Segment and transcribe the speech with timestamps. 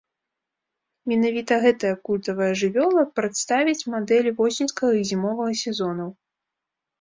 [1.11, 6.09] Менавіта гэтая культавая жывёла прадставіць мадэлі восеньскага і зімовага сезонаў.